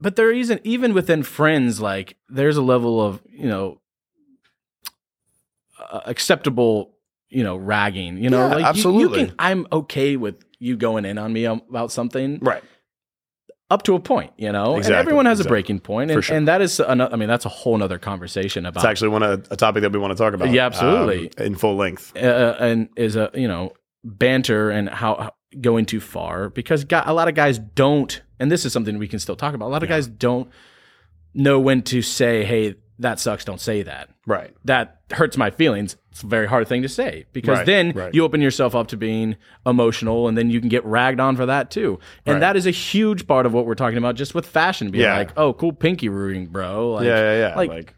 but 0.00 0.16
there 0.16 0.32
isn't 0.32 0.62
even 0.64 0.94
within 0.94 1.22
friends 1.22 1.80
like 1.80 2.16
there's 2.28 2.56
a 2.56 2.62
level 2.62 3.00
of 3.00 3.22
you 3.30 3.46
know 3.48 3.80
uh, 5.90 6.00
acceptable 6.06 6.94
you 7.28 7.42
know 7.42 7.56
ragging 7.56 8.16
you 8.18 8.30
know 8.30 8.38
Yeah, 8.48 8.54
like 8.54 8.60
you- 8.60 8.66
absolutely. 8.66 9.20
you, 9.20 9.26
can 9.26 9.34
i'm 9.38 9.66
okay 9.72 10.16
with 10.16 10.36
you 10.58 10.76
going 10.76 11.04
in 11.04 11.18
on 11.18 11.32
me 11.32 11.44
about 11.44 11.92
something 11.92 12.38
right? 12.40 12.62
up 13.70 13.82
to 13.82 13.94
a 13.94 14.00
point 14.00 14.32
you 14.36 14.50
know 14.52 14.76
Exactly, 14.76 14.94
and 14.94 15.00
everyone 15.00 15.26
has 15.26 15.40
exactly. 15.40 15.48
a 15.48 15.52
breaking 15.54 15.80
point 15.80 16.10
and, 16.10 16.24
sure. 16.24 16.36
and 16.36 16.46
that 16.48 16.60
is 16.62 16.78
another 16.80 17.12
i 17.12 17.16
mean 17.16 17.28
that's 17.28 17.44
a 17.44 17.48
whole 17.50 17.82
other 17.82 17.98
conversation 17.98 18.64
about 18.64 18.82
It's 18.82 18.88
actually 18.88 19.08
one 19.08 19.22
of 19.22 19.46
a 19.50 19.56
topic 19.56 19.82
that 19.82 19.92
we 19.92 19.98
want 19.98 20.12
to 20.12 20.16
talk 20.16 20.34
about. 20.34 20.50
Yeah, 20.50 20.66
absolutely. 20.66 21.30
um, 21.38 21.46
in 21.46 21.54
full 21.56 21.76
length. 21.76 22.16
uh, 22.16 22.56
and 22.60 22.88
is 22.96 23.16
a 23.16 23.30
you 23.34 23.48
know 23.48 23.72
banter 24.04 24.70
and 24.70 24.88
how, 24.88 25.32
going 25.60 25.84
too 25.84 26.00
far 26.00 26.48
because 26.50 26.84
gu- 26.84 27.00
a 27.04 27.12
lot 27.12 27.26
of 27.28 27.34
guys 27.34 27.58
don't 27.58 28.22
and 28.38 28.52
this 28.52 28.64
is 28.64 28.72
something 28.72 28.98
we 28.98 29.08
can 29.08 29.18
still 29.18 29.36
talk 29.36 29.52
about 29.54 29.66
a 29.66 29.72
lot 29.72 29.82
of 29.82 29.88
guys 29.88 30.06
don't 30.06 30.48
know 31.34 31.58
when 31.58 31.82
to 31.82 32.02
say 32.02 32.44
hey 32.44 32.76
that 32.98 33.18
sucks 33.20 33.44
don't 33.44 33.60
say 33.60 33.82
that 33.82 34.08
Right. 34.26 34.54
that 34.64 35.00
hurts 35.12 35.36
my 35.36 35.50
feelings 35.50 35.96
it's 36.10 36.22
a 36.22 36.26
very 36.26 36.46
hard 36.48 36.66
thing 36.66 36.80
to 36.82 36.88
say 36.88 37.26
because 37.32 37.58
Right, 37.58 37.66
then 37.66 37.92
right. 37.92 38.14
you 38.14 38.24
open 38.24 38.40
yourself 38.40 38.74
up 38.74 38.86
to 38.88 38.96
being 38.96 39.36
emotional 39.66 40.28
and 40.28 40.36
then 40.38 40.48
you 40.50 40.60
can 40.60 40.68
get 40.70 40.84
ragged 40.84 41.20
on 41.20 41.36
for 41.36 41.46
that 41.46 41.70
too 41.70 41.98
and 42.24 42.34
Right. 42.34 42.40
that 42.40 42.56
is 42.56 42.66
a 42.66 42.70
huge 42.70 43.26
part 43.26 43.44
of 43.46 43.52
what 43.52 43.66
we're 43.66 43.74
talking 43.74 43.98
about 43.98 44.14
just 44.14 44.34
with 44.34 44.46
fashion 44.46 44.90
being 44.90 45.04
Yeah. 45.04 45.16
like 45.18 45.30
oh 45.36 45.52
cool 45.52 45.72
pinky 45.72 46.08
rooting 46.08 46.46
bro 46.46 46.92
like, 46.92 47.04
yeah, 47.04 47.16
yeah, 47.34 47.48
yeah. 47.50 47.56
like, 47.56 47.68
like 47.70 47.94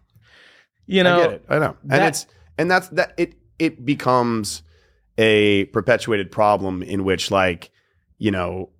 you 0.86 1.02
know 1.04 1.18
I 1.18 1.22
get 1.22 1.32
it. 1.32 1.44
I 1.48 1.58
know. 1.58 1.76
And 1.82 1.90
that- 1.92 2.08
it's 2.08 2.26
and 2.58 2.70
that's 2.70 2.88
that 2.88 3.12
it 3.18 3.34
it 3.58 3.84
becomes 3.84 4.62
a 5.16 5.64
perpetuated 5.66 6.30
problem 6.30 6.82
in 6.82 7.04
which 7.04 7.30
like, 7.30 7.70
you 8.18 8.30
know, 8.30 8.70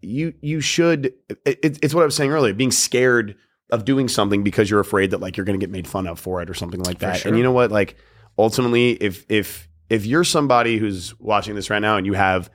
you 0.00 0.32
you 0.40 0.60
should 0.60 1.12
it- 1.44 1.78
it's 1.82 1.94
what 1.94 2.02
I 2.02 2.04
was 2.04 2.14
saying 2.14 2.30
earlier, 2.30 2.52
being 2.54 2.70
scared 2.70 3.34
of 3.70 3.84
doing 3.84 4.08
something 4.08 4.42
because 4.44 4.70
you're 4.70 4.80
afraid 4.80 5.10
that 5.10 5.18
like 5.20 5.36
you're 5.36 5.44
going 5.46 5.58
to 5.58 5.64
get 5.64 5.70
made 5.72 5.88
fun 5.88 6.06
of 6.06 6.20
for 6.20 6.40
it 6.42 6.48
or 6.48 6.54
something 6.54 6.80
like 6.82 6.98
that. 7.00 7.18
sure. 7.18 7.28
And 7.28 7.36
you 7.38 7.42
know 7.42 7.52
what? 7.52 7.70
Like 7.72 7.96
ultimately 8.38 8.92
if 8.92 9.24
if 9.28 9.68
if 9.90 10.04
you're 10.06 10.24
somebody 10.24 10.78
who's 10.78 11.18
watching 11.20 11.54
this 11.54 11.70
right 11.70 11.80
now 11.80 11.96
and 11.96 12.06
you 12.06 12.12
have 12.14 12.50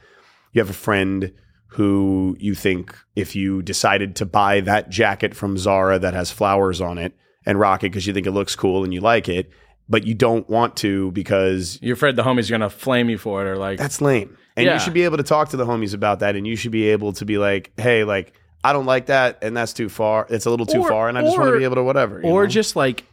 you 0.54 0.62
have 0.62 0.70
a 0.70 0.74
friend 0.74 1.34
who 1.68 2.36
you 2.40 2.54
think 2.54 2.96
if 3.16 3.36
you 3.36 3.62
decided 3.62 4.16
to 4.18 4.26
buy 4.26 4.60
that 4.62 4.90
jacket 4.90 5.34
from 5.36 5.58
Zara 5.58 5.98
that 6.00 6.14
has 6.14 6.30
flowers 6.32 6.82
on 6.82 6.98
it 6.98 7.14
and 7.46 7.60
rock 7.60 7.84
it 7.84 7.90
because 7.92 8.06
you 8.06 8.14
think 8.14 8.28
it 8.28 8.32
looks 8.32 8.56
cool 8.56 8.84
and 8.84 8.94
you 8.94 9.00
like 9.02 9.30
it, 9.30 9.50
but 9.88 10.06
you 10.06 10.14
don't 10.14 10.50
want 10.50 10.76
to 10.78 11.12
because 11.12 11.80
you're 11.82 11.94
afraid 11.94 12.16
the 12.18 12.24
homies 12.24 12.50
are 12.50 12.52
gonna 12.52 12.70
flame 12.70 13.10
you 13.10 13.18
for 13.18 13.46
it 13.46 13.50
or 13.50 13.56
like 13.58 13.80
that's 13.80 14.02
lame. 14.02 14.38
And 14.58 14.66
Yeah. 14.66 14.74
you 14.74 14.80
should 14.82 14.94
be 14.94 15.04
able 15.04 15.16
to 15.18 15.24
talk 15.24 15.50
to 15.50 15.58
the 15.58 15.66
homies 15.66 15.94
about 15.94 16.20
that 16.20 16.36
and 16.36 16.46
you 16.46 16.58
should 16.58 16.74
be 16.74 16.90
able 16.90 17.14
to 17.14 17.24
be 17.26 17.38
like, 17.38 17.72
hey, 17.78 18.04
like, 18.04 18.34
I 18.64 18.74
don't 18.74 18.86
like 18.86 19.08
that 19.08 19.40
and 19.42 19.56
that's 19.58 19.74
too 19.74 19.90
far. 19.90 20.28
It's 20.30 20.46
a 20.46 20.50
little 20.50 20.66
too 20.66 20.82
Or- 20.82 20.90
far 20.90 21.10
and 21.10 21.18
I 21.18 21.22
just 21.24 21.38
want 21.38 21.52
to 21.52 21.58
be 21.58 21.64
able 21.64 21.76
to 21.76 21.84
whatever. 21.84 22.22
or 22.24 22.44
know? 22.44 22.48
just 22.48 22.76
like 22.76 23.06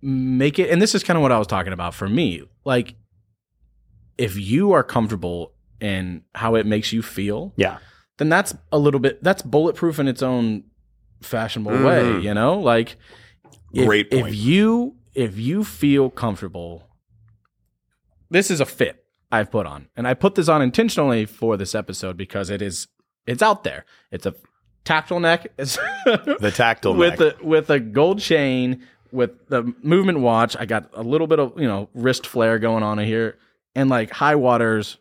make 0.00 0.58
it 0.60 0.70
and 0.70 0.80
this 0.80 0.94
is 0.94 1.02
kind 1.02 1.16
of 1.16 1.22
what 1.22 1.32
i 1.32 1.38
was 1.38 1.46
talking 1.48 1.72
about 1.72 1.92
for 1.92 2.08
me 2.08 2.40
like 2.64 2.94
if 4.16 4.36
you 4.38 4.70
are 4.70 4.84
comfortable 4.84 5.52
in 5.80 6.22
how 6.36 6.54
it 6.54 6.66
makes 6.66 6.92
you 6.92 7.02
feel 7.02 7.52
Yeah. 7.56 7.78
then 8.18 8.28
that's 8.28 8.54
a 8.70 8.78
little 8.78 9.00
bit 9.00 9.20
that's 9.24 9.42
bulletproof 9.42 9.98
in 9.98 10.06
its 10.06 10.22
own 10.22 10.62
fashionable 11.20 11.72
way 11.84 12.02
Mhm. 12.04 12.22
you 12.22 12.32
know 12.32 12.60
like 12.60 12.96
if, 13.74 13.86
Great 13.86 14.08
point. 14.12 14.28
if 14.28 14.36
you 14.36 14.94
if 15.14 15.36
you 15.36 15.64
feel 15.64 16.10
comfortable 16.10 16.88
this 18.30 18.52
is 18.52 18.60
a 18.60 18.66
fit 18.66 19.04
i've 19.32 19.50
put 19.50 19.66
on 19.66 19.88
and 19.96 20.06
i 20.06 20.14
put 20.14 20.36
this 20.36 20.48
on 20.48 20.62
intentionally 20.62 21.26
for 21.26 21.56
this 21.56 21.74
episode 21.74 22.16
because 22.16 22.50
it 22.50 22.62
is 22.62 22.86
it's 23.28 23.42
out 23.42 23.62
there 23.64 23.84
it's 24.10 24.26
a 24.26 24.34
turtleneck 24.84 25.46
it's 25.58 25.76
The 26.40 26.52
tactile 26.54 26.94
with 26.94 27.20
neck. 27.20 27.34
a 27.40 27.46
with 27.46 27.70
a 27.70 27.78
gold 27.78 28.18
chain 28.20 28.84
with 29.10 29.46
the 29.48 29.62
movement 29.82 30.20
watch, 30.20 30.54
I 30.58 30.66
got 30.66 30.90
a 30.92 31.02
little 31.02 31.26
bit 31.26 31.38
of 31.38 31.58
you 31.58 31.66
know 31.66 31.88
wrist 31.94 32.26
flare 32.26 32.58
going 32.58 32.82
on 32.82 32.98
here, 32.98 33.38
and 33.74 33.88
like 33.88 34.10
high 34.10 34.34
waters, 34.34 34.98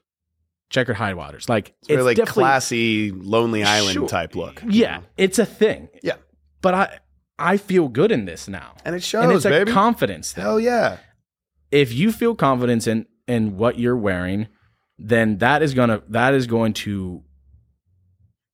checkered 0.69 0.95
high 0.95 1.13
waters. 1.13 1.49
Like 1.49 1.73
It's 1.81 1.89
very, 1.89 2.03
like 2.03 2.25
classy, 2.25 3.11
Lonely 3.11 3.63
Island 3.65 3.93
Sure. 3.95 4.07
type 4.07 4.33
look. 4.33 4.63
Yeah, 4.65 5.01
it's 5.17 5.39
a 5.39 5.45
thing. 5.45 5.89
Yeah. 6.03 6.15
but 6.61 6.73
I 6.73 6.99
I 7.37 7.57
feel 7.57 7.89
good 7.89 8.13
in 8.13 8.23
this 8.23 8.47
now, 8.47 8.75
And 8.85 8.95
it 8.95 9.03
shows, 9.03 9.23
and 9.25 9.33
it's 9.33 9.43
a 9.45 9.49
baby. 9.49 9.71
confidence 9.73 10.31
thing. 10.31 10.43
Hell 10.45 10.59
yeah. 10.61 10.97
if 11.71 11.91
you 11.93 12.13
feel 12.13 12.33
confidence 12.33 12.87
in 12.87 13.07
in 13.27 13.57
what 13.57 13.77
you're 13.77 13.97
wearing, 13.97 14.47
then 14.97 15.39
that 15.39 15.61
is 15.61 15.73
gonna 15.73 16.01
that 16.07 16.33
is 16.33 16.47
going 16.47 16.71
to 16.73 17.23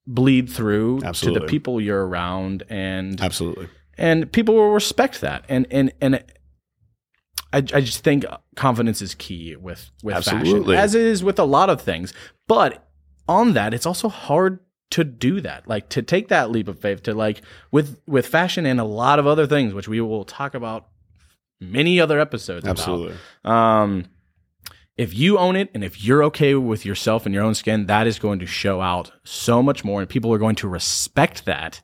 bleed 0.05 0.49
through 0.49 0.99
to 0.99 1.31
the 1.31 1.41
people 1.41 1.79
you're 1.79 2.05
around, 2.05 2.63
and 2.69 3.19
Absolutely. 3.21 3.69
and 3.97 4.31
people 4.31 4.55
will 4.55 4.71
respect 4.71 5.21
that. 5.21 5.45
And 5.49 5.67
and 5.71 5.91
and 6.01 6.23
I, 7.51 7.57
I 7.57 7.61
just 7.61 8.03
think 8.03 8.25
confidence 8.55 9.01
is 9.01 9.15
key 9.15 9.55
with 9.55 9.91
with 10.01 10.15
Absolutely. 10.15 10.75
fashion, 10.75 10.83
as 10.83 10.95
it 10.95 11.01
is 11.01 11.23
with 11.23 11.39
a 11.39 11.45
lot 11.45 11.69
of 11.69 11.81
things. 11.81 12.13
But 12.47 12.87
on 13.27 13.53
that, 13.53 13.73
it's 13.73 13.85
also 13.85 14.09
hard 14.09 14.59
to 14.91 15.03
do 15.03 15.41
that, 15.41 15.67
like 15.67 15.89
to 15.89 16.01
take 16.01 16.27
that 16.27 16.51
leap 16.51 16.67
of 16.67 16.79
faith, 16.79 17.03
to 17.03 17.13
like 17.13 17.41
with 17.71 17.99
with 18.05 18.27
fashion 18.27 18.65
and 18.65 18.79
a 18.79 18.83
lot 18.83 19.19
of 19.19 19.27
other 19.27 19.47
things, 19.47 19.73
which 19.73 19.87
we 19.87 20.01
will 20.01 20.25
talk 20.25 20.53
about 20.53 20.87
many 21.59 21.99
other 21.99 22.19
episodes. 22.19 22.65
about. 22.65 22.79
Absolutely. 22.79 23.15
Um, 23.45 24.05
if 24.97 25.13
you 25.15 25.37
own 25.37 25.55
it 25.55 25.69
and 25.73 25.83
if 25.83 26.03
you're 26.03 26.23
okay 26.25 26.53
with 26.55 26.85
yourself 26.85 27.25
and 27.25 27.33
your 27.33 27.43
own 27.43 27.55
skin, 27.55 27.87
that 27.87 28.05
is 28.07 28.19
going 28.19 28.39
to 28.39 28.45
show 28.45 28.81
out 28.81 29.11
so 29.23 29.63
much 29.63 29.83
more, 29.83 30.01
and 30.01 30.09
people 30.09 30.33
are 30.33 30.37
going 30.37 30.55
to 30.57 30.67
respect 30.67 31.45
that, 31.45 31.81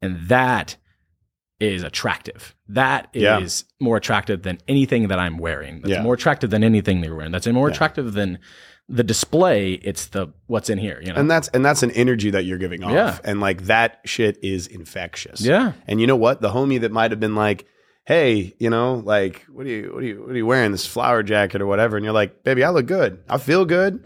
and 0.00 0.28
that 0.28 0.76
is 1.60 1.82
attractive. 1.82 2.54
That 2.68 3.08
is 3.12 3.64
Yeah. 3.80 3.84
more 3.84 3.96
attractive 3.96 4.42
than 4.42 4.58
anything 4.68 5.08
that 5.08 5.18
I'm 5.18 5.38
wearing. 5.38 5.80
That's 5.80 5.90
Yeah. 5.94 6.02
more 6.02 6.14
attractive 6.14 6.50
than 6.50 6.62
anything 6.62 7.00
they're 7.00 7.14
wearing. 7.16 7.32
That's 7.32 7.48
more 7.48 7.68
Yeah. 7.68 7.74
attractive 7.74 8.12
than 8.12 8.38
the 8.88 9.02
display. 9.02 9.72
It's 9.72 10.06
the 10.06 10.28
what's 10.46 10.70
in 10.70 10.78
here. 10.78 11.00
You 11.04 11.12
know. 11.12 11.18
And 11.18 11.30
that's 11.30 11.48
and 11.48 11.64
that's 11.64 11.82
an 11.82 11.90
energy 11.90 12.30
that 12.30 12.44
you're 12.44 12.58
giving 12.58 12.84
off. 12.84 12.92
Yeah. 12.92 13.18
And 13.24 13.40
like 13.40 13.62
that 13.64 13.98
shit 14.04 14.38
is 14.42 14.66
infectious. 14.68 15.40
yeah. 15.42 15.72
And 15.88 16.00
you 16.00 16.06
know 16.06 16.16
what? 16.16 16.40
The 16.40 16.50
homie 16.50 16.80
that 16.80 16.92
might 16.92 17.10
have 17.10 17.20
been 17.20 17.34
like, 17.34 17.66
"Hey, 18.08 18.54
you 18.58 18.70
know, 18.70 19.02
like, 19.04 19.44
what 19.52 19.66
are 19.66 19.68
you, 19.68 19.90
what 19.92 20.02
are 20.02 20.06
you, 20.06 20.20
what 20.22 20.30
are 20.30 20.36
you 20.36 20.46
wearing? 20.46 20.72
This 20.72 20.86
flower 20.86 21.22
jacket 21.22 21.60
or 21.60 21.66
whatever?" 21.66 21.96
And 21.98 22.04
you're 22.04 22.14
like, 22.14 22.42
"Baby, 22.42 22.64
I 22.64 22.70
look 22.70 22.86
good. 22.86 23.22
I 23.28 23.36
feel 23.36 23.66
good." 23.66 24.02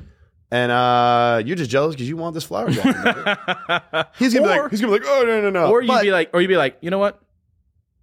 And 0.50 0.72
uh, 0.72 1.40
you're 1.46 1.56
just 1.56 1.70
jealous 1.70 1.94
because 1.94 2.08
you 2.08 2.16
want 2.16 2.34
this 2.34 2.44
flower 2.44 2.68
jacket. 2.70 4.06
he's 4.18 4.34
gonna 4.34 4.46
be 4.48 4.52
Or- 4.52 4.62
like, 4.64 4.70
he's 4.72 4.80
gonna 4.80 4.92
be 4.92 4.98
like, 5.04 5.08
"Oh 5.08 5.22
no, 5.24 5.40
no, 5.40 5.50
no!" 5.50 5.70
or 5.70 5.82
you'd 5.82 5.86
But 5.88 6.02
be 6.02 6.10
like, 6.10 6.30
or 6.34 6.40
you'd 6.40 6.48
be 6.48 6.56
like, 6.56 6.78
you 6.80 6.90
know 6.90 6.98
what? 6.98 7.22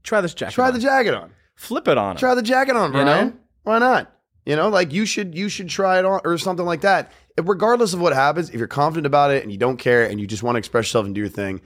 Try 0.03 0.21
this 0.21 0.33
jacket. 0.33 0.53
"Try 0.55 0.67
on. 0.69 0.73
the 0.73 0.79
jacket 0.79 1.13
on. 1.13 1.31
flip 1.55 1.87
it 1.89 1.97
on. 1.97 2.11
'em. 2.11 2.17
Try 2.17 2.33
the 2.33 2.41
jacket 2.41 2.75
on, 2.77 2.93
You 2.93 3.03
Brian. 3.03 3.27
know? 3.27 3.33
Why 3.63 3.79
not? 3.79 4.11
You 4.45 4.55
know, 4.55 4.69
like 4.69 4.93
you 4.93 5.05
should, 5.05 5.35
you 5.35 5.49
should 5.49 5.67
try 5.69 5.99
it 5.99 6.05
on 6.05 6.21
or 6.23 6.37
something 6.37 6.65
like 6.65 6.81
that. 6.81 7.11
If- 7.37 7.47
regardless 7.47 7.93
of 7.93 7.99
what 7.99 8.13
happens, 8.13 8.49
if 8.49 8.55
you're 8.55 8.67
confident 8.67 9.05
about 9.05 9.31
it 9.31 9.43
and 9.43 9.51
you 9.51 9.57
don't 9.57 9.77
care 9.77 10.05
and 10.09 10.19
you 10.19 10.25
just 10.25 10.41
want 10.41 10.55
to 10.55 10.59
express 10.59 10.85
yourself 10.85 11.05
and 11.05 11.13
do 11.13 11.19
your 11.21 11.29
thing, 11.29 11.59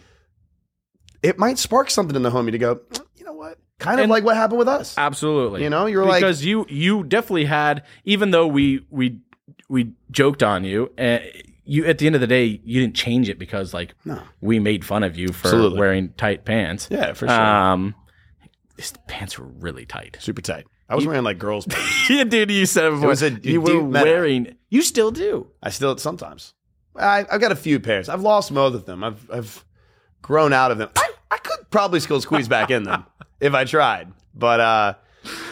it 1.22 1.38
might 1.38 1.60
spark 1.60 1.90
something 1.92 2.16
in 2.16 2.24
the 2.24 2.32
homie 2.32 2.52
to 2.52 2.58
go, 2.58 2.82
you 3.16 3.24
know 3.24 3.34
what? 3.34 3.58
Kind 3.84 4.00
of 4.00 4.04
And- 4.06 4.12
like 4.12 4.24
what 4.24 4.36
happened 4.36 4.60
with 4.60 4.68
us. 4.68 4.96
Absolutely. 4.98 5.62
You 5.64 5.70
know, 5.70 5.86
you're 5.86 6.06
like- 6.06 6.22
because 6.22 6.44
you 6.46 6.66
you 6.70 7.04
definitely 7.04 7.46
had 7.46 7.84
even 8.06 8.32
though 8.32 8.48
we 8.48 8.86
we 8.90 9.20
we 9.70 9.92
joked 10.12 10.42
on 10.42 10.64
you, 10.64 10.92
and 10.98 11.22
you 11.66 11.86
at 11.86 11.98
the 11.98 12.06
end 12.06 12.16
of 12.16 12.22
the 12.22 12.28
day 12.28 12.60
you 12.64 12.82
didn't 12.82 12.96
change 12.96 13.30
it 13.30 13.38
because 13.40 13.74
like 13.74 13.94
No. 14.06 14.22
we 14.42 14.60
made 14.60 14.84
fun 14.86 15.04
of 15.04 15.18
you 15.18 15.28
for 15.30 15.48
Absolutely. 15.48 15.80
wearing 15.80 16.10
tight 16.18 16.46
pants. 16.46 16.88
Yeah, 16.92 17.14
for 17.14 17.28
sure. 17.28 17.40
Um, 17.40 17.96
his 18.78 18.94
pants 19.08 19.38
were 19.38 19.46
really 19.46 19.86
tight. 19.86 20.18
Super 20.20 20.42
tight. 20.42 20.66
I 20.90 20.96
was 20.96 21.06
wearing 21.08 21.24
like 21.24 21.40
girls' 21.40 21.66
pants. 21.66 22.10
yeah, 22.10 22.24
dude, 22.24 22.52
you 22.52 22.66
said 22.66 22.90
before 22.90 23.08
was 23.10 23.22
a 23.24 23.32
you 23.32 23.62
were 23.62 23.68
deep 23.72 23.84
meta. 23.84 24.04
wearing. 24.06 24.56
You 24.70 24.82
still 24.82 25.12
do. 25.12 25.48
I 25.62 25.70
still 25.70 25.98
sometimes. 25.98 26.54
I, 26.96 27.26
I've 27.32 27.42
got 27.42 27.52
a 27.52 27.56
few 27.56 27.80
pairs. 27.80 28.10
I've 28.10 28.22
lost 28.22 28.52
most 28.52 28.76
of 28.76 28.86
them. 28.86 29.04
I've 29.04 29.30
I've 29.32 29.66
grown 30.22 30.54
out 30.54 30.72
of 30.72 30.78
them. 30.78 30.90
I, 30.96 31.10
I 31.32 31.38
could 31.38 31.70
probably 31.72 32.00
still 32.00 32.22
squeeze 32.22 32.48
back 32.48 32.70
in 32.70 32.84
them 32.84 33.06
if 33.44 33.54
I 33.54 33.66
tried. 33.66 34.12
But 34.34 34.60
uh, 34.60 34.94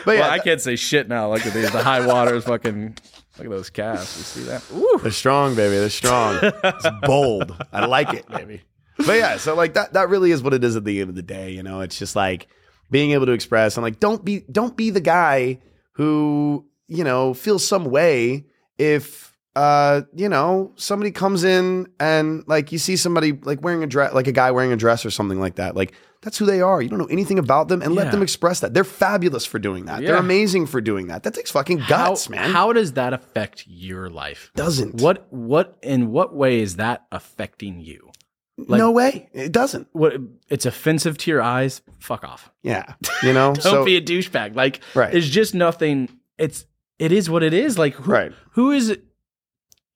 but 0.05 0.13
yeah, 0.13 0.21
well, 0.21 0.31
I 0.31 0.39
can't 0.39 0.61
say 0.61 0.75
shit 0.75 1.07
now. 1.07 1.31
Look 1.31 1.45
at 1.45 1.53
these. 1.53 1.71
The 1.71 1.83
high 1.83 2.05
waters, 2.05 2.45
fucking. 2.45 2.97
Look 3.37 3.45
at 3.45 3.49
those 3.49 3.69
calves. 3.69 4.17
You 4.17 4.23
see 4.23 4.43
that? 4.43 4.63
Ooh. 4.73 4.99
They're 5.01 5.11
strong, 5.11 5.55
baby. 5.55 5.75
They're 5.75 5.89
strong. 5.89 6.39
it's 6.41 6.87
bold. 7.03 7.55
I 7.71 7.85
like 7.85 8.13
it, 8.13 8.27
baby. 8.27 8.61
But 8.97 9.17
yeah, 9.17 9.37
so 9.37 9.55
like 9.55 9.73
that 9.73 9.93
that 9.93 10.09
really 10.09 10.31
is 10.31 10.43
what 10.43 10.53
it 10.53 10.63
is 10.63 10.75
at 10.75 10.83
the 10.83 10.99
end 11.01 11.09
of 11.09 11.15
the 11.15 11.21
day, 11.21 11.51
you 11.51 11.63
know. 11.63 11.81
It's 11.81 11.97
just 11.97 12.15
like 12.15 12.47
being 12.89 13.11
able 13.11 13.25
to 13.27 13.31
express 13.31 13.77
and 13.77 13.83
like 13.83 13.99
don't 13.99 14.23
be 14.23 14.41
don't 14.51 14.75
be 14.75 14.89
the 14.89 15.01
guy 15.01 15.59
who, 15.93 16.65
you 16.87 17.03
know, 17.03 17.33
feels 17.33 17.65
some 17.65 17.85
way 17.85 18.45
if 18.77 19.35
uh, 19.55 20.01
you 20.15 20.29
know, 20.29 20.71
somebody 20.75 21.11
comes 21.11 21.43
in 21.43 21.87
and 21.99 22.43
like 22.47 22.71
you 22.71 22.77
see 22.77 22.95
somebody 22.95 23.33
like 23.33 23.61
wearing 23.61 23.83
a 23.83 23.87
dress 23.87 24.13
like 24.13 24.27
a 24.27 24.31
guy 24.31 24.51
wearing 24.51 24.71
a 24.71 24.77
dress 24.77 25.05
or 25.05 25.11
something 25.11 25.39
like 25.39 25.55
that. 25.55 25.75
Like 25.75 25.93
that's 26.21 26.37
who 26.37 26.45
they 26.45 26.61
are. 26.61 26.81
You 26.81 26.89
don't 26.89 26.99
know 26.99 27.05
anything 27.05 27.39
about 27.39 27.67
them 27.67 27.81
and 27.81 27.95
let 27.95 28.11
them 28.11 28.21
express 28.21 28.59
that. 28.59 28.73
They're 28.73 28.83
fabulous 28.83 29.45
for 29.45 29.59
doing 29.59 29.85
that. 29.85 30.01
They're 30.01 30.15
amazing 30.15 30.67
for 30.67 30.79
doing 30.81 31.07
that. 31.07 31.23
That 31.23 31.33
takes 31.33 31.51
fucking 31.51 31.83
guts, 31.87 32.25
how, 32.25 32.31
man. 32.31 32.51
How 32.51 32.73
does 32.73 32.93
that 32.93 33.13
affect 33.13 33.65
your 33.67 34.09
life? 34.09 34.51
doesn't? 34.55 35.01
What 35.01 35.25
what 35.31 35.77
in 35.81 36.11
what 36.11 36.35
way 36.35 36.59
is 36.61 36.75
that 36.77 37.05
affecting 37.11 37.79
you? 37.79 38.11
like- 38.57 38.77
no 38.77 38.91
way. 38.91 39.29
It 39.33 39.51
doesn't. 39.51 39.87
What 39.93 40.13
it's 40.49 40.65
offensive 40.67 41.17
to 41.19 41.31
your 41.31 41.41
eyes? 41.41 41.81
Fuck 41.99 42.23
off. 42.23 42.51
Yeah. 42.61 42.93
You 43.23 43.33
know? 43.33 43.53
Don't 43.55 43.61
so 43.63 43.85
be 43.85 43.97
a 43.97 44.01
douchebag. 44.01 44.55
Like 44.55 44.81
Right. 44.93 45.13
it's 45.13 45.27
just 45.27 45.55
nothing. 45.55 46.09
It's 46.37 46.65
it 46.99 47.11
is 47.11 47.29
what 47.29 47.41
it 47.41 47.53
is. 47.53 47.79
Like 47.79 47.95
who, 47.95 48.11
Right. 48.11 48.31
who 48.51 48.71
is 48.71 48.89
it? 48.89 49.03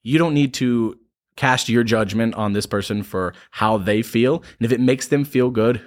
You 0.01 0.17
don't 0.19 0.33
need 0.33 0.53
to 0.55 0.99
cast 1.35 1.67
your 1.69 1.83
judgment 1.83 2.33
on 2.35 2.53
this 2.53 2.65
person 2.65 3.03
for 3.03 3.33
how 3.51 3.77
they 3.77 4.01
feel, 4.01 4.43
and 4.59 4.65
if 4.65 4.71
it 4.71 4.79
makes 4.79 5.07
them 5.07 5.25
feel 5.25 5.49
good, 5.49 5.81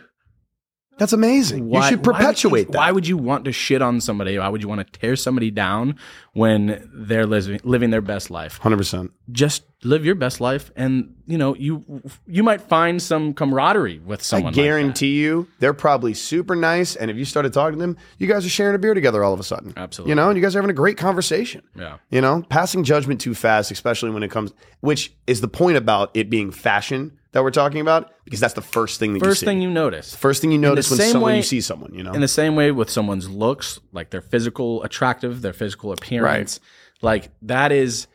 that's 0.99 1.12
amazing. 1.12 1.73
you 1.73 1.83
should 1.83 1.99
why 2.07 2.12
perpetuate 2.12 2.67
you- 2.67 2.73
that. 2.73 2.78
Why 2.78 2.90
would 2.93 3.07
you 3.07 3.17
want 3.17 3.45
to 3.47 3.52
shit 3.52 3.81
on 3.83 4.00
somebody? 4.00 4.38
Why 4.38 4.49
would 4.49 4.62
you 4.62 4.69
want 4.69 4.87
to 4.87 4.99
tear 5.00 5.17
somebody 5.17 5.50
down 5.50 5.97
when 6.33 6.88
they're 6.93 7.26
living 7.26 7.61
living 7.64 7.90
their 7.90 8.00
best 8.02 8.31
life? 8.31 8.59
100%. 8.62 9.11
Just 9.33 9.64
live 9.85 10.04
your 10.04 10.16
best 10.16 10.40
life, 10.40 10.73
and 10.75 11.14
you 11.26 11.38
know 11.38 11.54
you 11.54 11.85
you 12.26 12.42
might 12.42 12.61
find 12.61 13.00
some 13.00 13.32
camaraderie 13.32 14.00
with 14.00 14.20
I 14.20 14.23
someone. 14.23 14.44
like 14.47 14.54
that. 14.56 14.62
guarantee 14.62 15.20
you 15.20 15.47
they're 15.61 15.73
probably 15.75 16.14
super 16.14 16.56
nice. 16.56 16.97
And 16.97 17.11
if 17.11 17.16
you 17.16 17.25
started 17.25 17.52
talking 17.52 17.78
to 17.78 17.80
them, 17.87 17.97
you 18.18 18.26
guys 18.26 18.44
are 18.44 18.49
sharing 18.49 18.75
a 18.75 18.78
beer 18.78 18.94
together 18.94 19.23
all 19.23 19.32
of 19.32 19.40
a 19.40 19.44
sudden. 19.44 19.73
Absolutely. 19.76 20.11
You 20.11 20.14
know, 20.16 20.28
and 20.30 20.37
you 20.37 20.42
guys 20.42 20.56
are 20.56 20.58
having 20.58 20.70
a 20.70 20.75
great 20.75 20.97
conversation. 20.97 21.62
Yeah. 21.76 21.99
You 22.11 22.20
know, 22.20 22.42
passing 22.49 22.82
judgment 22.85 23.20
too 23.20 23.35
fast, 23.35 23.70
especially 23.70 24.11
when 24.11 24.23
it 24.23 24.30
comes, 24.30 24.52
which 24.80 25.12
is 25.26 25.40
the 25.40 25.49
point 25.49 25.76
about 25.76 26.11
it 26.14 26.28
being 26.28 26.50
fashion 26.50 27.12
that 27.32 27.42
we're 27.44 27.50
talking 27.50 27.80
about, 27.82 28.11
because 28.25 28.40
that's 28.40 28.54
the 28.54 28.62
first 28.62 28.99
thing 28.99 29.12
that 29.12 29.18
you 29.20 29.25
First 29.25 29.40
see. 29.40 29.47
thing 29.47 29.61
you 29.61 29.70
notice. 29.70 30.14
first 30.16 30.40
thing 30.40 30.50
you 30.50 30.56
notice 30.58 30.90
when 30.90 30.99
someone 30.99 31.32
way- 31.32 31.37
you 31.37 31.42
see 31.42 31.61
someone, 31.61 31.92
you 31.94 32.02
know? 32.02 32.12
in 32.12 32.23
the 32.23 32.26
same 32.26 32.56
way 32.56 32.73
with 32.73 32.88
someone's 32.88 33.28
looks, 33.28 33.78
like 33.92 34.08
their 34.11 34.23
physical 34.23 34.82
attractive, 34.82 35.42
their 35.42 35.52
physical 35.52 35.92
appearance, 35.92 36.58
like 37.02 37.28
that 37.42 37.70
is 37.70 38.06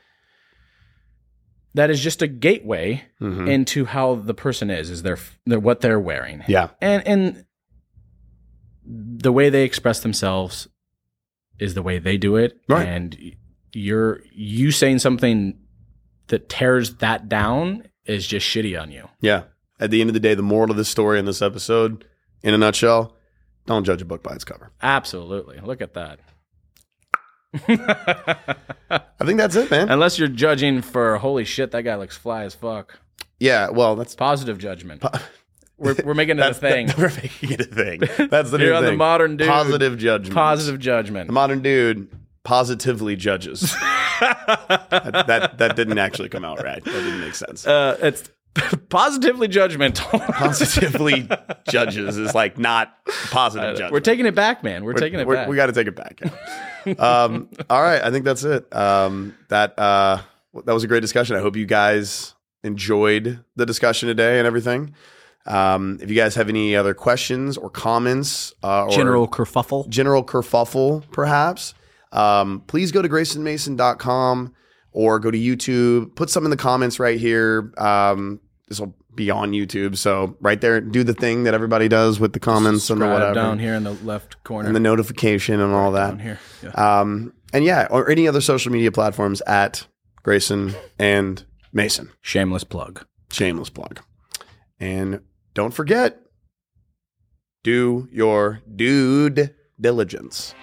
that 1.75 1.89
is 1.89 1.99
just 2.01 2.21
a 2.21 2.27
gateway 2.27 3.03
Mhm. 3.21 3.49
into 3.49 3.85
how 3.85 4.15
the 4.15 4.33
person 4.33 4.69
is, 4.69 4.89
is 4.89 5.01
their, 5.03 5.17
their 5.45 5.59
what 5.59 5.81
they're 5.81 5.99
wearing. 5.99 6.43
yeah. 6.47 6.69
And 6.81 7.07
and 7.07 7.45
the 8.85 9.31
way 9.31 9.49
they 9.49 9.63
express 9.63 10.01
themselves 10.01 10.67
is 11.59 11.73
the 11.73 11.81
way 11.81 11.99
they 11.99 12.17
do 12.17 12.35
it. 12.35 12.59
Right. 12.67 12.87
And 12.87 13.35
you're 13.73 14.21
you 14.33 14.71
saying 14.71 14.99
something 14.99 15.57
that 16.27 16.49
tears 16.49 16.95
that 16.95 17.29
down 17.29 17.83
is 18.05 18.27
just 18.27 18.45
shitty 18.45 18.79
on 18.79 18.91
you. 18.91 19.07
Yeah. 19.21 19.43
At 19.79 19.89
the 19.91 20.01
end 20.01 20.09
of 20.09 20.13
the 20.13 20.19
day, 20.19 20.33
the 20.35 20.41
moral 20.43 20.71
of 20.71 20.77
this 20.77 20.89
story 20.89 21.17
in 21.19 21.25
this 21.25 21.41
episode, 21.41 22.05
in 22.41 22.53
a 22.53 22.57
nutshell, 22.57 23.15
don't 23.65 23.83
judge 23.85 24.01
a 24.01 24.05
book 24.05 24.21
by 24.23 24.33
its 24.33 24.43
cover. 24.43 24.71
Absolutely. 24.81 25.59
Look 25.61 25.81
at 25.81 25.93
that. 25.93 26.19
I 27.67 29.25
think 29.25 29.37
that's 29.37 29.55
it, 29.55 29.69
man. 29.71 29.89
Unless 29.89 30.19
you're 30.19 30.27
judging 30.27 30.81
for 30.81 31.17
holy 31.17 31.45
shit, 31.45 31.71
that 31.71 31.83
guy 31.83 31.95
looks 31.95 32.17
fly 32.17 32.43
as 32.43 32.53
fuck. 32.55 32.99
yeah. 33.39 33.69
Well, 33.69 33.95
that's 33.95 34.15
Positive 34.15 34.57
judgment. 34.57 35.03
We're, 35.77 35.95
we're 36.03 36.13
making 36.13 36.39
it 36.39 36.45
a 36.45 36.53
thing. 36.53 36.87
that- 36.87 36.97
we're 36.97 37.09
making 37.09 37.51
it 37.51 37.61
a 37.61 37.63
thing. 37.65 38.01
That's 38.29 38.51
the 38.51 38.57
You're 38.59 38.69
new 38.71 38.75
on 38.75 38.85
the 38.85 38.91
modern 38.93 39.37
dude. 39.37 39.47
Positive 39.47 39.97
judgment. 39.97 40.33
Positive 40.35 40.79
judgment. 40.79 41.27
The 41.27 41.33
modern 41.33 41.61
dude 41.61 42.09
positively 42.43 43.15
judges. 43.15 43.61
that, 44.19 45.23
that 45.27 45.57
that 45.57 45.75
didn't 45.75 45.97
actually 45.97 46.29
come 46.29 46.45
out 46.45 46.61
right. 46.63 46.83
That 46.83 46.91
didn't 46.91 47.21
make 47.21 47.35
sense. 47.35 47.65
Uh, 47.65 47.97
it's 48.01 48.29
positively 48.89 49.47
judgmental. 49.47 50.19
Positively 50.33 51.27
judges 51.69 52.17
is 52.17 52.35
like 52.35 52.57
not 52.57 52.93
positive 53.31 53.71
judgment. 53.71 53.93
we're 53.93 53.99
taking 53.99 54.25
it 54.25 54.35
back, 54.35 54.63
man. 54.63 54.83
We're, 54.83 54.93
taking 54.93 55.19
it 55.19 55.27
We're- 55.27 55.41
back. 55.41 55.47
We 55.49 55.55
got 55.55 55.67
to 55.67 55.73
take 55.73 55.87
it 55.87 55.95
back. 55.95 56.19
yeah. 56.85 56.93
um, 56.93 57.49
all 57.69 57.81
right, 57.81 58.01
I 58.03 58.11
think 58.11 58.25
that's 58.25 58.43
it. 58.43 58.73
Um, 58.75 59.35
that 59.49 59.77
uh, 59.79 60.21
that 60.65 60.73
was 60.73 60.83
a 60.83 60.87
great 60.87 61.01
discussion. 61.01 61.35
I 61.35 61.39
hope 61.39 61.55
you 61.55 61.65
guys 61.65 62.35
enjoyed 62.63 63.43
the 63.55 63.65
discussion 63.65 64.07
today 64.07 64.37
and 64.39 64.47
everything. 64.47 64.93
Um, 65.45 65.97
if 66.01 66.09
you 66.09 66.15
guys 66.15 66.35
have 66.35 66.47
any 66.47 66.75
other 66.75 66.93
questions 66.93 67.57
or 67.57 67.69
comments, 67.69 68.53
uh, 68.63 68.85
or 68.85 68.91
General 68.91 69.27
kerfuffle. 69.27 69.89
general 69.89 70.23
kerfuffle, 70.23 71.03
perhaps, 71.11 71.73
um, 72.13 72.61
please 72.67 72.91
go 72.93 73.01
to 73.01 73.09
graysonmason.com 73.09 74.53
or 74.91 75.19
go 75.19 75.31
to 75.31 75.37
YouTube. 75.37 76.15
Put 76.15 76.29
some 76.29 76.45
in 76.45 76.51
the 76.51 76.57
comments 76.57 76.99
right 76.99 77.19
here. 77.19 77.73
Um, 77.77 78.39
this 78.73 78.79
will 78.79 78.95
be 79.13 79.29
on 79.29 79.51
YouTube. 79.51 79.95
So 79.97 80.35
right 80.41 80.59
there, 80.59 80.81
do 80.81 81.03
the 81.03 81.13
thing 81.13 81.43
that 81.43 81.53
everybody 81.53 81.87
does 81.87 82.19
with 82.19 82.33
the 82.33 82.39
comments 82.39 82.89
and 82.89 82.99
the 82.99 83.05
Subscribe 83.05 83.13
whatever. 83.13 83.33
down 83.35 83.59
here 83.59 83.75
in 83.75 83.83
the 83.83 83.93
left 83.93 84.43
corner. 84.43 84.65
And 84.67 84.75
the 84.75 84.79
notification 84.79 85.59
and 85.59 85.73
all 85.73 85.91
that. 85.91 86.09
down 86.09 86.19
here. 86.19 86.39
Yeah. 86.63 86.69
Um, 86.71 87.33
and 87.53 87.63
yeah, 87.63 87.87
or 87.91 88.09
any 88.09 88.27
other 88.27 88.41
social 88.41 88.71
media 88.71 88.91
platforms 88.91 89.41
at 89.41 89.85
Grayson 90.23 90.73
and 90.97 91.45
Mason. 91.71 92.09
Shameless 92.21 92.63
plug. 92.63 93.05
Shameless 93.31 93.69
plug. 93.69 94.01
And 94.79 95.19
don't 95.53 95.71
forget, 95.73 96.19
do 97.63 98.07
your 98.11 98.61
dude 98.75 99.53
diligence. 99.79 100.55